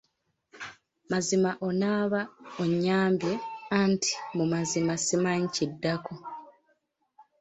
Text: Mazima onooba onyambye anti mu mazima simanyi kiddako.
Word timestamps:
Mazima 1.11 1.51
onooba 1.67 2.21
onyambye 2.63 3.33
anti 3.79 4.11
mu 4.35 4.45
mazima 4.53 4.93
simanyi 5.05 5.47
kiddako. 5.55 6.13